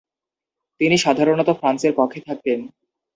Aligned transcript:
তিনি 0.81 0.95
সাধারণত 0.97 1.49
ফ্রান্সের 1.59 1.93
পক্ষে 1.97 2.19
থাকতেন। 2.27 2.59